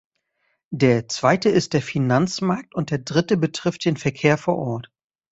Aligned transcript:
Der 0.71 1.07
zweite 1.09 1.49
ist 1.49 1.73
der 1.73 1.81
Finanzmarkt 1.83 2.73
und 2.73 2.89
der 2.89 2.97
dritte 2.97 3.37
betrifft 3.37 3.85
den 3.85 3.97
Verkehr 3.97 4.39
vor 4.39 4.57
Ort. 4.57 4.91